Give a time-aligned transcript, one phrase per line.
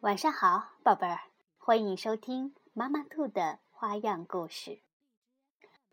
[0.00, 1.20] 晚上好，宝贝儿，
[1.58, 4.80] 欢迎收听妈妈兔的花样故事。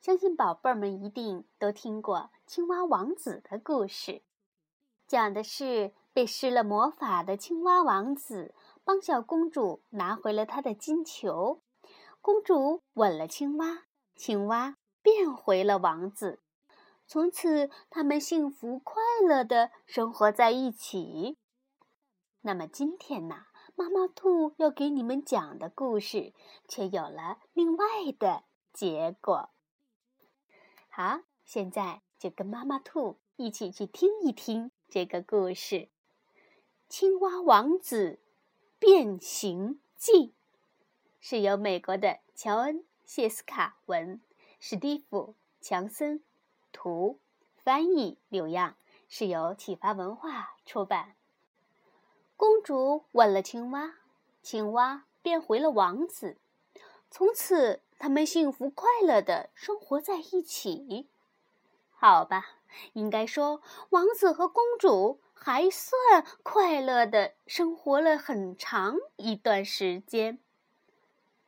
[0.00, 4.22] 相信宝贝儿们一定都听过青蛙王子的故事，
[5.08, 8.54] 讲的是被施了魔法的青蛙王子
[8.84, 11.60] 帮小公主拿回了她的金球，
[12.20, 13.82] 公主吻了青蛙，
[14.14, 16.38] 青蛙变回了王子，
[17.08, 21.36] 从此他们幸福快乐的生活在一起。
[22.42, 23.46] 那么今天呢？
[23.78, 26.32] 妈妈兔要给你们讲的故事，
[26.66, 27.86] 却有了另外
[28.18, 29.50] 的结果。
[30.88, 35.76] 好，现在就跟妈妈兔一起去听一听这个故事，
[36.88, 38.18] 《青蛙王子
[38.80, 40.12] 变形记》，
[41.20, 44.20] 是由美国的乔恩·谢斯卡文、
[44.58, 46.24] 史蒂夫·强森
[46.72, 47.20] 图
[47.54, 48.76] 翻译刘样，
[49.08, 51.14] 是由启发文化出版。
[52.38, 53.96] 公主吻了青蛙，
[54.44, 56.36] 青蛙变回了王子，
[57.10, 61.08] 从此他们幸福快乐的生活在一起。
[61.90, 62.46] 好吧，
[62.92, 70.38] 应该说王子和公主还算快乐的生活了很长一段时间。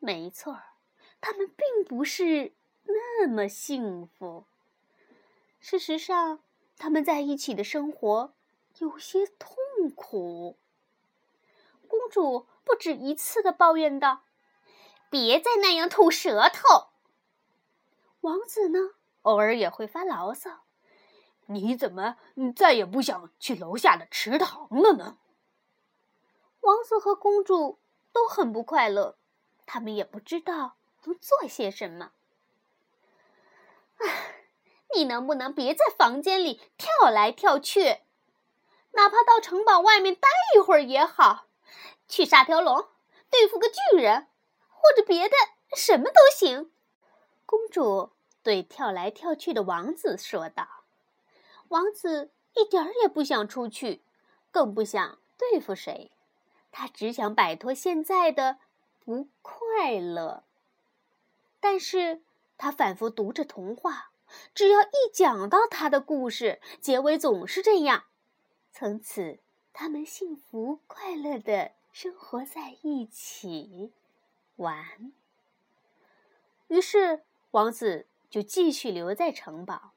[0.00, 0.64] 没错儿，
[1.20, 2.54] 他们并不是
[2.86, 4.46] 那么幸福。
[5.60, 6.40] 事实上，
[6.76, 8.32] 他们在一起的生活
[8.78, 9.56] 有些痛
[9.94, 10.56] 苦。
[11.92, 14.22] 公主不止一次的抱怨道
[15.10, 16.86] ：“别再那样吐舌头。”
[18.22, 18.78] 王子呢，
[19.20, 20.64] 偶尔也会发牢骚
[21.52, 22.16] ：“你怎么
[22.56, 25.18] 再也不想去楼下的池塘了呢？”
[26.60, 27.78] 王子和公主
[28.10, 29.18] 都很不快乐，
[29.66, 32.12] 他们也不知道能做些什么。
[33.98, 34.46] 唉，
[34.94, 37.98] 你能不能别在房间里跳来跳去？
[38.92, 41.48] 哪怕到城堡外面待一会儿也好。
[42.12, 42.88] 去杀条龙，
[43.30, 44.26] 对付个巨人，
[44.68, 45.34] 或者别的
[45.74, 46.70] 什么都行。
[47.46, 48.10] 公主
[48.42, 50.84] 对跳来跳去的王子说道
[51.68, 54.04] ：“王子一点儿也不想出去，
[54.50, 56.12] 更不想对付谁，
[56.70, 58.58] 他只想摆脱现在的
[59.02, 60.44] 不快乐。
[61.60, 62.20] 但是
[62.58, 64.10] 他反复读着童话，
[64.54, 68.04] 只要一讲到他的故事，结尾总是这样。
[68.70, 69.38] 从此，
[69.72, 73.92] 他们幸福快乐的。”生活在一起，
[74.56, 75.12] 玩。
[76.68, 79.92] 于是王子就继续留在城堡，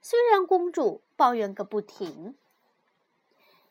[0.00, 2.36] 虽然公主抱怨个不停。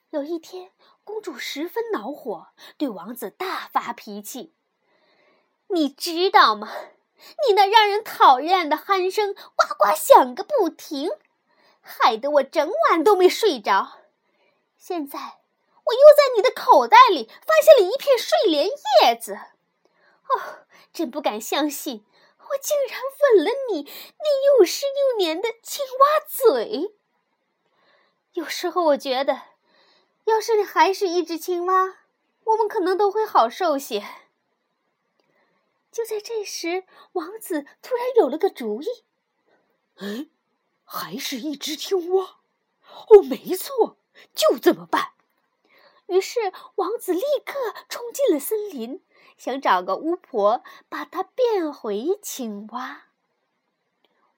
[0.10, 0.72] 有一天，
[1.06, 4.52] 公主十分恼火，对王子大发脾气
[5.74, 6.70] ：“你知道吗？
[7.48, 11.10] 你那让人讨厌的鼾声呱呱响个不停，
[11.80, 14.00] 害得我整晚都没睡着。
[14.78, 15.39] 现在……”
[15.90, 19.34] 我又在你的口袋里发现了一片睡莲叶子，
[20.30, 22.06] 哦，真不敢相信，
[22.38, 23.02] 我竟然
[23.36, 23.84] 吻了你
[24.20, 26.96] 那又湿又黏的青蛙嘴。
[28.34, 29.42] 有时候我觉得，
[30.26, 31.98] 要是你还是一只青蛙，
[32.44, 34.06] 我们可能都会好受些。
[35.92, 36.84] 就在这时，
[37.14, 38.86] 王子突然有了个主意
[39.98, 40.30] ：“嗯，
[40.84, 42.42] 还是一只青蛙？
[43.10, 43.98] 哦，没错，
[44.36, 45.14] 就这么办。”
[46.10, 47.54] 于是，王子立刻
[47.88, 49.04] 冲进了森林，
[49.38, 53.04] 想找个巫婆把它变回青蛙。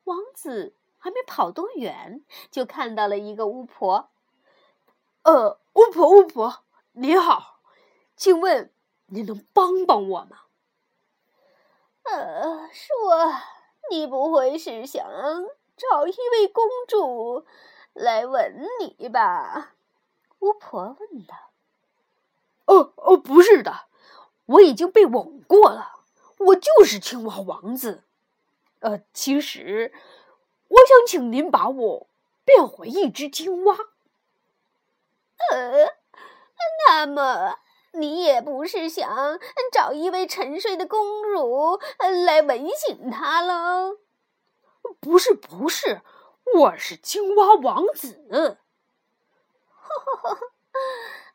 [0.04, 4.10] 王子还没跑多远，就看到了一个巫婆。
[5.24, 7.62] “呃，巫婆，巫婆，你好，
[8.18, 8.74] 请问
[9.06, 10.42] 你能帮帮我吗
[12.04, 13.32] ？”“呃，说，
[13.90, 15.06] 你不会是想
[15.78, 17.46] 找一位公主
[17.94, 19.76] 来吻你吧？”
[20.40, 21.36] 巫婆问道。
[22.66, 23.86] 哦哦，不是的，
[24.46, 26.00] 我已经被吻过了，
[26.38, 28.04] 我就是青蛙王子。
[28.80, 29.94] 呃，其实
[30.68, 32.08] 我想请您把我
[32.46, 33.76] 变回一只青蛙。
[35.52, 35.94] 呃，
[36.88, 37.58] 那么
[37.92, 39.40] 你也不是想
[39.72, 41.80] 找一位沉睡的公主
[42.26, 43.98] 来吻醒她喽？
[45.00, 46.02] 不是，不是，
[46.56, 48.58] 我是青蛙王子。
[49.80, 49.90] 哈
[50.22, 50.40] 哈哈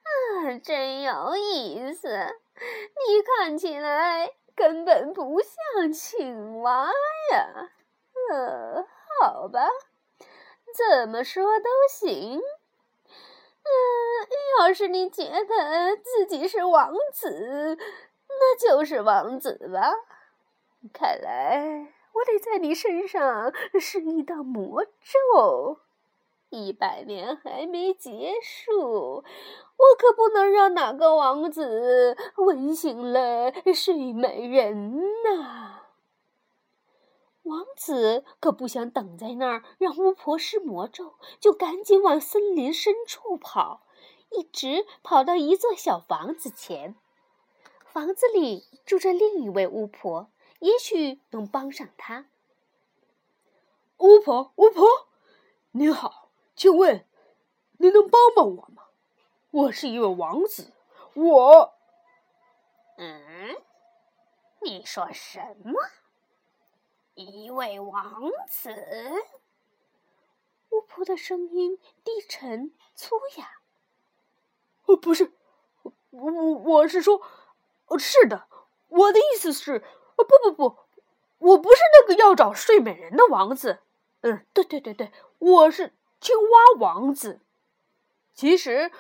[0.07, 2.09] 啊真有意思，
[2.57, 6.91] 你看起来根本不像青蛙
[7.33, 7.71] 呀。
[8.31, 8.87] 呃，
[9.21, 9.69] 好吧，
[10.75, 12.41] 怎么说都行。
[13.69, 14.29] 嗯，
[14.61, 17.77] 要是你觉得自己是王子，
[18.29, 19.93] 那就是王子吧。
[20.93, 25.81] 看来我得在你身上施一道魔咒。
[26.51, 29.25] 一百年还没结束，我
[29.99, 35.83] 可不能让哪个王子吻醒了睡美人呐！
[37.43, 43.87] 王子可不想等在那儿让巫婆施魔咒，就赶紧往森林深处跑，
[44.31, 46.97] 一直跑到一座小房子前。
[47.85, 52.27] 房子里住着另一位巫婆，也许能帮上他。
[53.99, 54.87] 巫婆，巫婆，
[55.71, 56.26] 您好，
[56.57, 57.07] 请问
[57.77, 58.85] 您能帮帮我吗？
[59.51, 60.73] 我是一位王子，
[61.13, 61.75] 我……
[62.97, 63.57] 嗯，
[64.63, 65.79] 你说什么？
[67.15, 68.75] 一位王子？
[70.71, 73.51] 巫婆的声音低沉粗哑。
[74.87, 75.33] 哦，不是，
[75.83, 77.21] 我我我是说，
[77.99, 78.49] 是的，
[78.89, 79.85] 我的意思是，
[80.17, 80.79] 不不不，
[81.37, 83.81] 我不是那个要找睡美人的王子。
[84.23, 85.93] 嗯，对对对对，我是
[86.27, 87.39] 青蛙王子。
[88.35, 88.91] 其实，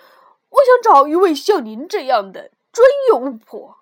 [0.49, 3.79] 我想找一位像您这样的专业巫婆，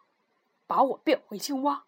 [0.66, 1.84] 把我变回青蛙。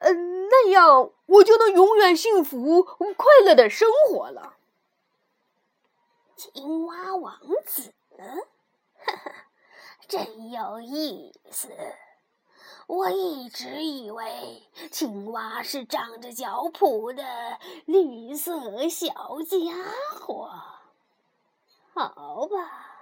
[0.00, 4.56] 嗯，那样我就能永远幸福快乐的生活了。
[6.36, 7.94] 青蛙王子，
[8.98, 9.32] 哈哈，
[10.06, 11.70] 真有意思。
[12.86, 17.24] 我一直以为青蛙是长着脚蹼的
[17.86, 19.08] 绿色小
[19.42, 19.58] 家
[20.18, 20.50] 伙。
[21.92, 22.96] 好吧，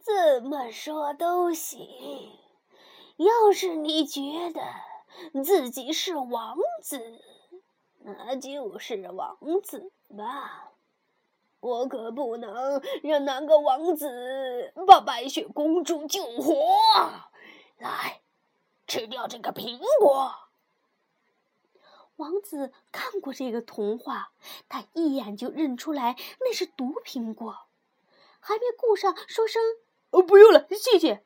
[0.00, 1.86] 怎么说都行。
[3.16, 4.62] 要是你觉得……
[5.44, 7.20] 自己是王子，
[8.00, 10.70] 那就是王子吧。
[11.60, 16.54] 我可不能让那个王子把白雪公主救活。
[17.76, 18.21] 来，
[18.86, 20.34] 吃掉这个苹果。
[22.16, 24.32] 王子看过这个童话，
[24.68, 27.66] 他一眼就认出来那是毒苹果，
[28.38, 29.62] 还没顾上说声
[30.10, 31.24] “哦，不用了，谢谢”。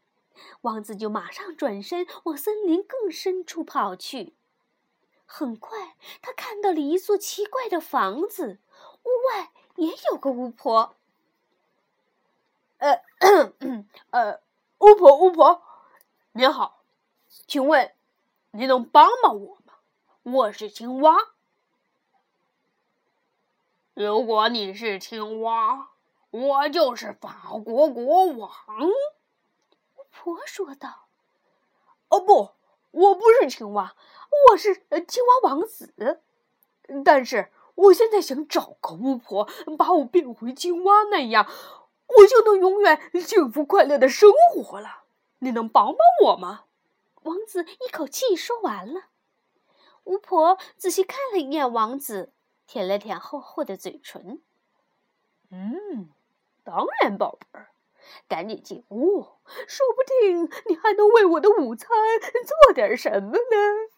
[0.62, 4.36] 王子就马上转身往森林更深处跑去。
[5.24, 8.60] 很快，他看到了一座奇怪的房子，
[9.02, 10.94] 屋外也有个巫婆。
[12.78, 13.02] 呃，
[14.10, 14.40] 呃，
[14.78, 15.62] 巫婆，巫婆，
[16.32, 16.75] 您好，
[17.46, 17.92] 请问
[18.52, 19.74] 你能帮帮我吗？
[20.22, 21.14] 我是青蛙。
[23.94, 25.90] 如果你是青蛙，
[26.30, 28.50] 我就是法国国王。
[28.88, 31.06] 巫婆说道
[32.08, 32.50] ：“哦不，
[32.90, 33.94] 我不是青蛙，
[34.50, 34.74] 我是
[35.06, 36.22] 青蛙王子。
[37.04, 39.48] 但是我现在想找个巫婆，
[39.78, 41.46] 把我变回青蛙，那样
[42.06, 45.04] 我就能永远幸福快乐的生活了。
[45.38, 46.64] 你能帮帮我吗？”
[47.26, 49.08] 王子一口气说完了。
[50.04, 52.32] 巫婆仔细看了一眼王子，
[52.66, 54.40] 舔了舔厚厚的嘴唇
[55.50, 56.10] ：“嗯，
[56.64, 57.68] 当然，宝贝儿。”
[58.28, 59.26] 赶紧进屋，
[59.66, 61.88] 说不定你还能为我的午餐
[62.64, 63.90] 做点什么呢。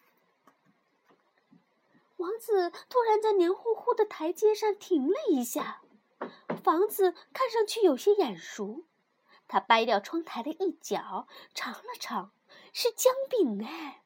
[2.17, 5.83] 王子突然在黏糊糊的台阶上停了一下，
[6.63, 8.83] 房子看上去有些眼熟。
[9.47, 12.31] 他掰掉窗台的一角，尝了尝，
[12.73, 14.01] 是姜饼哎。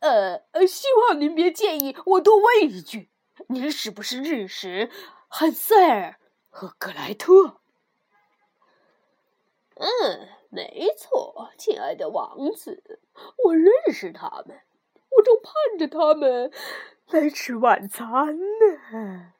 [0.00, 3.10] 呃呃，希望您别介意我多问一句，
[3.48, 4.90] 您是不是认识
[5.28, 6.18] 汉塞尔
[6.48, 7.60] 和格莱特？
[9.74, 13.00] 嗯，没错，亲爱的王子，
[13.44, 14.60] 我认识他们，
[15.16, 16.50] 我正盼着他们
[17.08, 19.32] 来吃晚餐呢。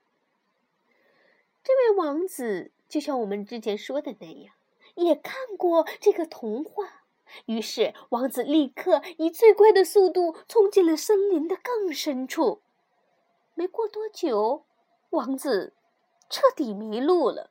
[1.63, 4.55] 这位王子就像我们之前说的那样，
[4.95, 7.00] 也看过这个童话。
[7.47, 12.63] 于是，王子立刻以最快的速度冲进了森林的更深处。
[13.55, 14.65] 没过多久，
[15.11, 15.75] 王子
[16.29, 17.51] 彻底迷路了。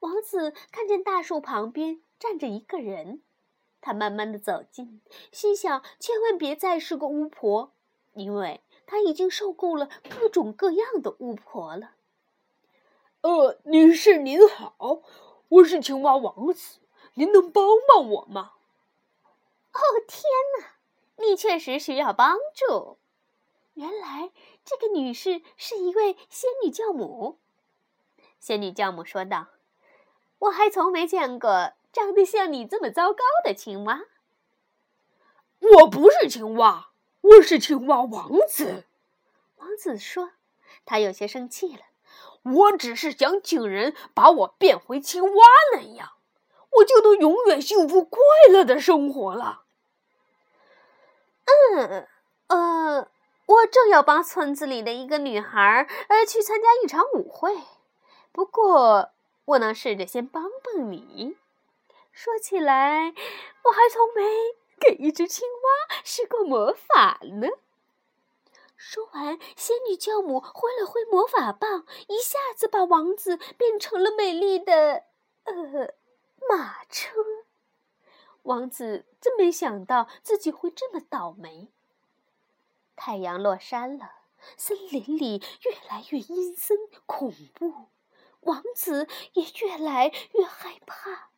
[0.00, 3.22] 王子看见大树旁边站着一个人，
[3.82, 7.72] 他慢慢的走近，心想：千万别再是个巫婆，
[8.14, 11.96] 因为他已经受够了各种各样的巫婆了。
[13.20, 15.02] 呃，女士您好，
[15.48, 16.78] 我是青蛙王子，
[17.14, 18.52] 您能帮帮我吗？
[19.72, 20.22] 哦，天
[20.60, 20.74] 哪，
[21.16, 22.98] 你确实需要帮助。
[23.74, 24.30] 原来
[24.64, 27.38] 这个女士是一位仙女教母。
[28.38, 29.48] 仙女教母说道。
[30.40, 34.06] 我还从没见过长得像你这么糟糕的青蛙。
[35.58, 38.86] 我不是青蛙，我是青蛙王子。
[39.56, 40.30] 王子说
[40.86, 41.82] ：“他有些生气了。
[42.42, 46.12] 我只是想请人把我变回青蛙那样，
[46.72, 49.64] 我就能永远幸福快乐的生活了。”
[51.46, 52.06] 嗯，
[52.46, 53.08] 呃，
[53.46, 57.58] 我正要帮村子里的一个女孩呃去参加一场舞会。
[58.32, 59.10] 不过，
[59.44, 61.36] 我能试着先帮帮你。
[62.12, 63.12] 说起来，
[63.64, 64.22] 我还从没
[64.78, 67.48] 给一只青蛙施过魔法呢。
[68.76, 75.04] 说完，仙女教母挥了挥魔法棒，一下子把王子变成了美丽的
[75.44, 75.94] 呃
[76.50, 77.14] 马车。
[78.42, 81.68] 王子真没想到自己会这么倒霉。
[82.96, 84.10] 太阳落山了，
[84.56, 86.76] 森林里越来越阴森
[87.06, 87.86] 恐怖，
[88.40, 91.30] 王子也越来越害怕。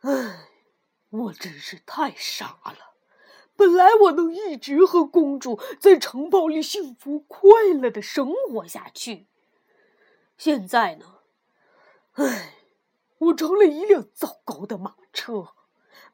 [0.00, 0.48] 唉，
[1.10, 2.94] 我真是太傻了！
[3.54, 9.26] 本来我能一直和公主在城堡里幸福快乐的生活下去，
[10.38, 11.18] 现在呢？
[12.12, 12.54] 唉，
[13.20, 15.54] 我成了一辆糟糕的马车，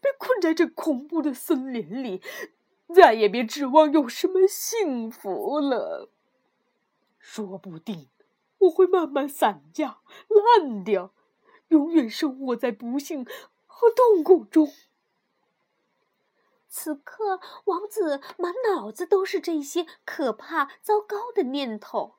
[0.00, 2.22] 被困在这恐怖的森林里，
[2.94, 6.10] 再也别指望有什么幸福了。
[7.18, 8.08] 说不定
[8.58, 9.98] 我会慢慢散架、
[10.60, 11.12] 烂掉，
[11.68, 13.26] 永远生活在不幸。
[13.78, 14.72] 和痛苦中。
[16.66, 22.14] 此刻，王子满脑子都是这些可怕、糟糕的念头，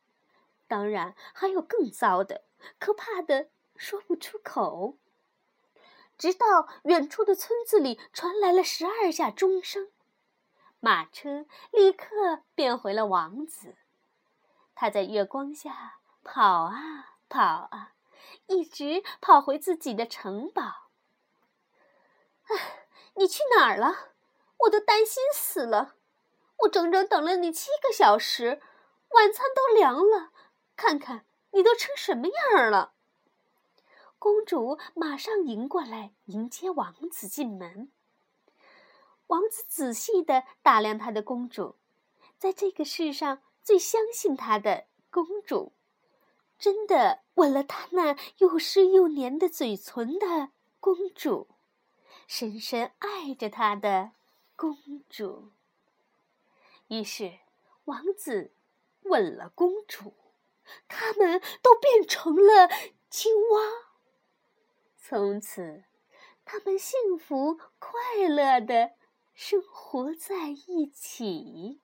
[0.67, 2.43] 当然还有更糟的、
[2.77, 4.97] 可怕的，说不出口。
[6.17, 9.91] 直到远处的村子里传来了十二下钟声，
[10.79, 13.75] 马车立刻变回了王子。
[14.73, 17.93] 他在月光下跑啊跑啊，
[18.47, 20.89] 一直跑回自己的城堡。
[22.47, 24.13] 唉，你去哪儿了？
[24.61, 25.95] 我都担心死了。
[26.61, 28.59] 我整整等了你七个小时，
[29.09, 30.31] 晚餐都凉了。
[30.75, 32.95] 看看你都成什么样了。
[34.19, 37.91] 公主马上迎过来迎接王子进门。
[39.27, 41.75] 王子仔细的打量他的公主，
[42.37, 45.73] 在这个世上最相信他的公主，
[46.57, 51.47] 真的吻了他那又湿又黏的嘴唇的公主。
[52.25, 54.11] 深深爱着他的
[54.55, 54.77] 公
[55.09, 55.51] 主。
[56.87, 57.39] 于是，
[57.85, 58.51] 王子
[59.03, 60.13] 吻了公主，
[60.87, 62.69] 他们都变成了
[63.09, 63.86] 青蛙。
[65.09, 65.85] 从此，
[66.43, 68.91] 他们幸福快乐的
[69.33, 71.79] 生活在一起。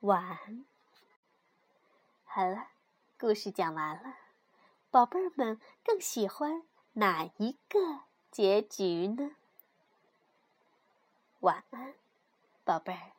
[0.00, 0.66] 晚安。
[2.26, 2.68] 好了，
[3.18, 4.14] 故事讲完了，
[4.90, 8.02] 宝贝儿们更喜欢哪一个？
[8.30, 9.34] 结局呢？
[11.40, 11.94] 晚安，
[12.62, 13.13] 宝贝儿。